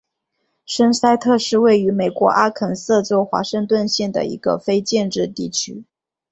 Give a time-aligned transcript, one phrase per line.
[0.65, 5.85] 森塞特是位于美国阿肯色州华盛顿县的一个非建制地区。